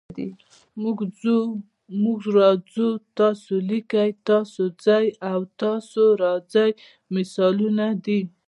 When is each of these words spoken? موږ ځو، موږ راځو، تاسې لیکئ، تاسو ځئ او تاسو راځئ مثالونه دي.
موږ 0.81 0.97
ځو، 1.21 1.37
موږ 2.03 2.19
راځو، 2.37 2.87
تاسې 3.17 3.53
لیکئ، 3.69 4.09
تاسو 4.29 4.61
ځئ 4.85 5.05
او 5.31 5.39
تاسو 5.61 6.03
راځئ 6.23 6.69
مثالونه 7.15 7.85
دي. 8.05 8.19